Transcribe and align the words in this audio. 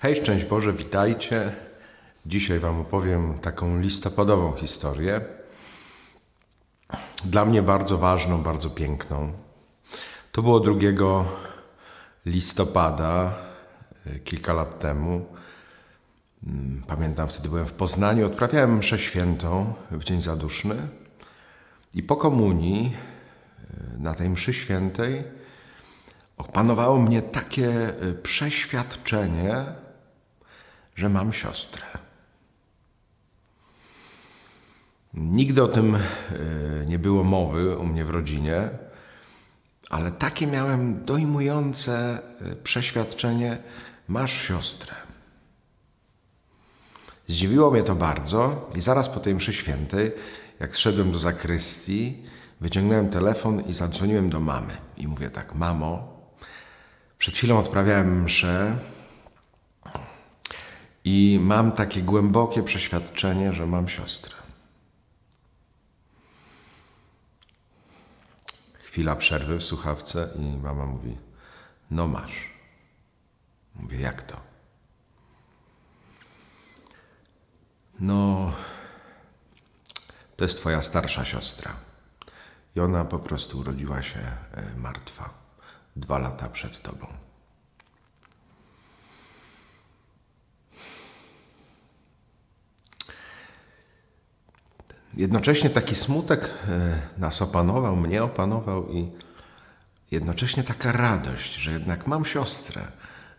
Hej, 0.00 0.16
szczęść 0.16 0.44
Boże, 0.44 0.72
witajcie. 0.72 1.52
Dzisiaj 2.26 2.58
Wam 2.58 2.80
opowiem 2.80 3.38
taką 3.38 3.80
listopadową 3.80 4.52
historię. 4.52 5.20
Dla 7.24 7.44
mnie 7.44 7.62
bardzo 7.62 7.98
ważną, 7.98 8.42
bardzo 8.42 8.70
piękną. 8.70 9.32
To 10.32 10.42
było 10.42 10.60
2 10.60 10.74
listopada, 12.26 13.38
e, 14.06 14.18
kilka 14.18 14.52
lat 14.52 14.78
temu. 14.78 15.26
Mm, 16.46 16.82
Pamiętam, 16.86 17.28
wtedy 17.28 17.48
byłem 17.48 17.66
w 17.66 17.72
Poznaniu, 17.72 18.26
odprawiałem 18.26 18.76
mszę 18.76 18.98
świętą 18.98 19.74
w 19.90 20.04
Dzień 20.04 20.22
Zaduszny 20.22 20.88
i 21.94 22.02
po 22.02 22.16
komunii 22.16 22.96
e, 23.96 23.98
na 23.98 24.14
tej 24.14 24.30
mszy 24.30 24.54
świętej 24.54 25.24
opanowało 26.36 26.98
mnie 26.98 27.22
takie 27.22 27.70
e, 27.70 28.12
przeświadczenie, 28.22 29.64
że 30.98 31.08
mam 31.08 31.32
siostrę. 31.32 31.82
Nigdy 35.14 35.62
o 35.62 35.68
tym 35.68 35.94
e, 35.94 36.00
nie 36.86 36.98
było 36.98 37.24
mowy 37.24 37.78
u 37.78 37.86
mnie 37.86 38.04
w 38.04 38.10
rodzinie, 38.10 38.68
ale 39.90 40.12
takie 40.12 40.46
miałem 40.46 41.04
dojmujące 41.04 42.18
e, 42.40 42.56
przeświadczenie: 42.56 43.58
masz 44.08 44.32
siostrę. 44.32 44.94
Zdziwiło 47.28 47.70
mnie 47.70 47.82
to 47.82 47.94
bardzo 47.94 48.70
i 48.76 48.80
zaraz 48.80 49.08
po 49.08 49.20
tej 49.20 49.34
mszy 49.34 49.52
świętej, 49.52 50.12
jak 50.60 50.76
zszedłem 50.76 51.12
do 51.12 51.18
zakrystii, 51.18 52.16
wyciągnąłem 52.60 53.10
telefon 53.10 53.60
i 53.60 53.74
zadzwoniłem 53.74 54.30
do 54.30 54.40
mamy. 54.40 54.76
I 54.96 55.08
mówię 55.08 55.30
tak, 55.30 55.54
mamo, 55.54 56.18
przed 57.18 57.34
chwilą 57.34 57.58
odprawiałem 57.58 58.22
mszę 58.22 58.78
i 61.10 61.38
mam 61.40 61.72
takie 61.72 62.02
głębokie 62.02 62.62
przeświadczenie, 62.62 63.52
że 63.52 63.66
mam 63.66 63.88
siostrę. 63.88 64.34
Chwila 68.72 69.16
przerwy 69.16 69.58
w 69.58 69.64
słuchawce 69.64 70.28
i 70.38 70.56
mama 70.56 70.86
mówi: 70.86 71.16
No 71.90 72.08
masz. 72.08 72.32
Mówię: 73.74 74.00
Jak 74.00 74.22
to? 74.22 74.40
No, 78.00 78.52
to 80.36 80.44
jest 80.44 80.56
twoja 80.56 80.82
starsza 80.82 81.24
siostra. 81.24 81.76
I 82.76 82.80
ona 82.80 83.04
po 83.04 83.18
prostu 83.18 83.58
urodziła 83.58 84.02
się 84.02 84.20
e, 84.20 84.74
martwa 84.76 85.30
dwa 85.96 86.18
lata 86.18 86.48
przed 86.48 86.82
tobą. 86.82 87.27
Jednocześnie 95.18 95.70
taki 95.70 95.94
smutek 95.94 96.50
e, 96.68 96.98
nas 97.20 97.42
opanował, 97.42 97.96
mnie 97.96 98.22
opanował 98.22 98.92
i 98.92 99.10
jednocześnie 100.10 100.62
taka 100.62 100.92
radość, 100.92 101.54
że 101.54 101.72
jednak 101.72 102.06
mam 102.06 102.24
siostrę, 102.24 102.86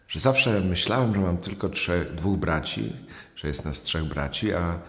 że 0.08 0.20
zawsze 0.20 0.62
myślałem, 0.62 1.14
że 1.14 1.20
mam 1.22 1.38
tylko 1.38 1.70
trzech, 1.70 2.16
dwóch 2.16 2.38
braci, 2.40 2.96
że 3.36 3.48
jest 3.48 3.66
nas 3.66 3.82
trzech 3.82 4.04
braci, 4.04 4.54
a, 4.54 4.80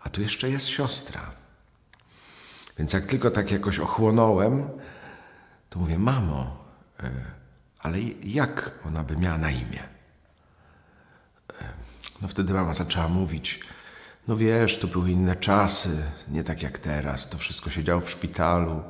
a 0.00 0.10
tu 0.10 0.22
jeszcze 0.22 0.50
jest 0.50 0.66
siostra. 0.66 1.30
Więc 2.78 2.92
jak 2.92 3.06
tylko 3.06 3.30
tak 3.30 3.50
jakoś 3.50 3.78
ochłonąłem, 3.78 4.68
to 5.70 5.78
mówię, 5.78 5.98
mamo, 5.98 6.64
e, 7.00 7.10
ale 7.78 8.00
jak 8.24 8.70
ona 8.86 9.04
by 9.04 9.16
miała 9.16 9.38
na 9.38 9.50
imię? 9.50 9.82
E, 11.60 11.64
no 12.22 12.28
wtedy 12.28 12.54
mama 12.54 12.74
zaczęła 12.74 13.08
mówić, 13.08 13.60
no 14.28 14.36
wiesz, 14.36 14.78
to 14.78 14.86
były 14.86 15.10
inne 15.10 15.36
czasy, 15.36 16.02
nie 16.28 16.44
tak 16.44 16.62
jak 16.62 16.78
teraz. 16.78 17.28
To 17.28 17.38
wszystko 17.38 17.70
się 17.70 17.84
działo 17.84 18.00
w 18.00 18.10
szpitalu, 18.10 18.82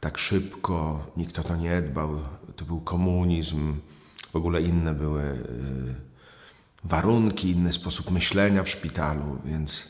tak 0.00 0.18
szybko, 0.18 1.06
nikt 1.16 1.38
o 1.38 1.42
to 1.42 1.56
nie 1.56 1.82
dbał. 1.82 2.20
To 2.56 2.64
był 2.64 2.80
komunizm, 2.80 3.76
w 4.32 4.36
ogóle 4.36 4.62
inne 4.62 4.94
były 4.94 5.22
y, 5.22 5.94
warunki, 6.84 7.50
inny 7.50 7.72
sposób 7.72 8.10
myślenia 8.10 8.62
w 8.62 8.68
szpitalu, 8.68 9.38
więc 9.44 9.82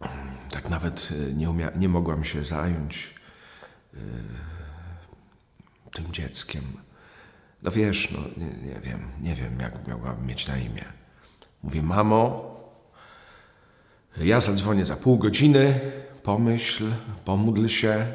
mm, 0.00 0.12
tak 0.50 0.70
nawet 0.70 1.08
y, 1.12 1.34
nie, 1.34 1.70
nie 1.76 1.88
mogłam 1.88 2.24
się 2.24 2.44
zająć 2.44 3.14
y, 3.94 3.98
tym 5.94 6.12
dzieckiem. 6.12 6.62
No 7.62 7.70
wiesz, 7.70 8.10
no 8.10 8.18
nie, 8.36 8.68
nie 8.68 8.80
wiem, 8.80 9.00
nie 9.20 9.34
wiem, 9.34 9.60
jak 9.60 9.88
miałabym 9.88 10.26
mieć 10.26 10.46
na 10.46 10.56
imię. 10.56 10.84
Mówię, 11.62 11.82
mamo, 11.82 12.55
ja 14.24 14.40
zadzwonię 14.40 14.84
za 14.84 14.96
pół 14.96 15.18
godziny, 15.18 15.80
pomyśl, 16.22 16.92
pomódl 17.24 17.66
się 17.66 18.06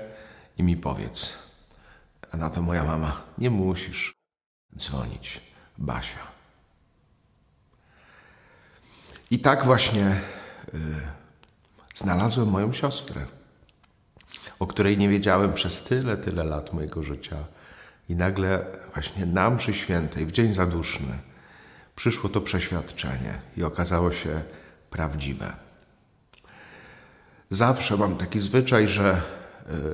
i 0.57 0.63
mi 0.63 0.77
powiedz. 0.77 1.33
A 2.31 2.37
na 2.37 2.49
to 2.49 2.61
moja 2.61 2.83
mama, 2.83 3.21
nie 3.37 3.49
musisz 3.49 4.13
dzwonić, 4.77 5.41
Basia. 5.77 6.27
I 9.31 9.39
tak 9.39 9.65
właśnie 9.65 10.21
y, 10.73 10.77
znalazłem 11.95 12.49
moją 12.49 12.73
siostrę, 12.73 13.25
o 14.59 14.67
której 14.67 14.97
nie 14.97 15.09
wiedziałem 15.09 15.53
przez 15.53 15.83
tyle, 15.83 16.17
tyle 16.17 16.43
lat 16.43 16.73
mojego 16.73 17.03
życia. 17.03 17.37
I 18.09 18.15
nagle 18.15 18.65
właśnie 18.93 19.25
na 19.25 19.49
mszy 19.49 19.73
świętej, 19.73 20.25
w 20.25 20.31
dzień 20.31 20.53
zaduszny, 20.53 21.17
przyszło 21.95 22.29
to 22.29 22.41
przeświadczenie 22.41 23.41
i 23.57 23.63
okazało 23.63 24.11
się 24.11 24.43
prawdziwe. 24.89 25.70
Zawsze 27.51 27.97
mam 27.97 28.17
taki 28.17 28.39
zwyczaj, 28.39 28.87
że 28.87 29.21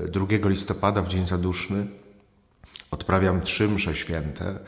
2 0.07 0.49
listopada 0.49 1.01
w 1.01 1.07
dzień 1.07 1.27
zaduszny 1.27 1.87
odprawiam 2.91 3.41
trzy 3.41 3.67
msze 3.67 3.95
święte, 3.95 4.59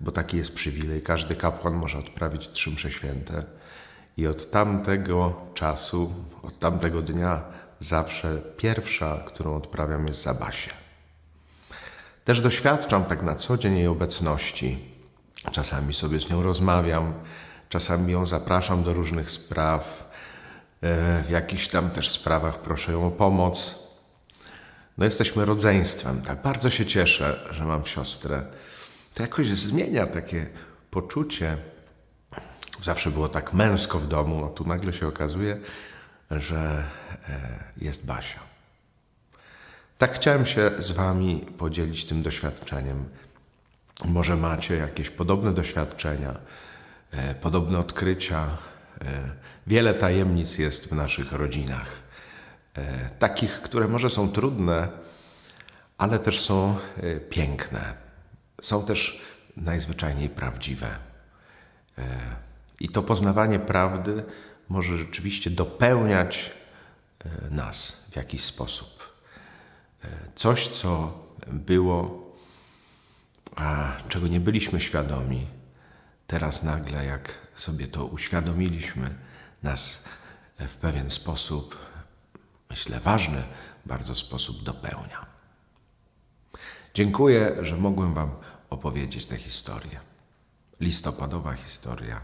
bo 0.00 0.12
taki 0.12 0.36
jest 0.36 0.54
przywilej. 0.54 1.02
Każdy 1.02 1.36
kapłan 1.36 1.74
może 1.74 1.98
odprawić 1.98 2.48
trzy 2.48 2.70
msze 2.70 2.90
święte. 2.90 3.44
I 4.16 4.26
od 4.26 4.50
tamtego 4.50 5.34
czasu, 5.54 6.12
od 6.42 6.58
tamtego 6.58 7.02
dnia 7.02 7.42
zawsze 7.80 8.42
pierwsza, 8.56 9.22
którą 9.26 9.56
odprawiam 9.56 10.06
jest 10.06 10.22
za 10.22 10.34
Basię. 10.34 10.70
Też 12.24 12.40
doświadczam 12.40 13.04
tak 13.04 13.22
na 13.22 13.34
co 13.34 13.56
dzień 13.58 13.76
jej 13.76 13.86
obecności. 13.86 14.78
Czasami 15.52 15.94
sobie 15.94 16.20
z 16.20 16.30
nią 16.30 16.42
rozmawiam, 16.42 17.12
czasami 17.68 18.12
ją 18.12 18.26
zapraszam 18.26 18.82
do 18.82 18.94
różnych 18.94 19.30
spraw, 19.30 20.14
w 20.82 21.26
jakichś 21.30 21.68
tam 21.68 21.90
też 21.90 22.10
sprawach 22.10 22.58
proszę 22.58 22.92
ją 22.92 23.06
o 23.06 23.10
pomoc. 23.10 23.84
No 24.98 25.04
jesteśmy 25.04 25.44
rodzeństwem, 25.44 26.22
tak 26.22 26.42
bardzo 26.42 26.70
się 26.70 26.86
cieszę, 26.86 27.48
że 27.50 27.64
mam 27.64 27.86
siostrę. 27.86 28.42
To 29.14 29.22
jakoś 29.22 29.48
zmienia 29.48 30.06
takie 30.06 30.46
poczucie. 30.90 31.56
Zawsze 32.82 33.10
było 33.10 33.28
tak 33.28 33.52
męsko 33.52 33.98
w 33.98 34.08
domu, 34.08 34.44
a 34.44 34.48
tu 34.48 34.64
nagle 34.64 34.92
się 34.92 35.08
okazuje, 35.08 35.60
że 36.30 36.84
jest 37.76 38.06
Basia. 38.06 38.40
Tak 39.98 40.14
chciałem 40.14 40.46
się 40.46 40.70
z 40.78 40.90
Wami 40.90 41.46
podzielić 41.58 42.04
tym 42.04 42.22
doświadczeniem. 42.22 43.08
Może 44.04 44.36
macie 44.36 44.76
jakieś 44.76 45.10
podobne 45.10 45.52
doświadczenia, 45.52 46.34
podobne 47.40 47.78
odkrycia. 47.78 48.56
Wiele 49.66 49.94
tajemnic 49.94 50.58
jest 50.58 50.88
w 50.88 50.92
naszych 50.92 51.32
rodzinach. 51.32 51.86
Takich, 53.18 53.62
które 53.62 53.88
może 53.88 54.10
są 54.10 54.28
trudne, 54.28 54.88
ale 55.98 56.18
też 56.18 56.40
są 56.40 56.76
piękne. 57.30 57.94
Są 58.60 58.86
też 58.86 59.20
najzwyczajniej 59.56 60.28
prawdziwe. 60.28 60.96
I 62.80 62.88
to 62.88 63.02
poznawanie 63.02 63.58
prawdy 63.58 64.24
może 64.68 64.98
rzeczywiście 64.98 65.50
dopełniać 65.50 66.50
nas 67.50 68.06
w 68.12 68.16
jakiś 68.16 68.44
sposób. 68.44 69.14
Coś, 70.34 70.68
co 70.68 71.18
było, 71.46 72.30
a 73.56 73.92
czego 74.08 74.28
nie 74.28 74.40
byliśmy 74.40 74.80
świadomi, 74.80 75.46
teraz 76.26 76.62
nagle, 76.62 77.04
jak 77.04 77.34
sobie 77.56 77.88
to 77.88 78.06
uświadomiliśmy, 78.06 79.14
nas 79.62 80.04
w 80.58 80.76
pewien 80.76 81.10
sposób, 81.10 81.78
myślę, 82.70 83.00
ważny 83.00 83.42
bardzo 83.86 84.14
sposób 84.14 84.62
dopełnia. 84.62 85.26
Dziękuję, 86.94 87.56
że 87.60 87.76
mogłem 87.76 88.14
Wam 88.14 88.30
opowiedzieć 88.70 89.26
tę 89.26 89.38
historię. 89.38 90.00
Listopadowa 90.80 91.54
historia 91.54 92.20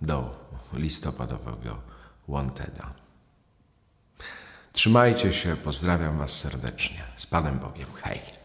do 0.00 0.46
listopadowego 0.72 1.80
Wanteda. 2.28 2.92
Trzymajcie 4.72 5.32
się, 5.32 5.56
pozdrawiam 5.56 6.18
Was 6.18 6.32
serdecznie. 6.32 7.04
Z 7.16 7.26
Panem 7.26 7.58
Bogiem. 7.58 7.88
Hej! 8.02 8.39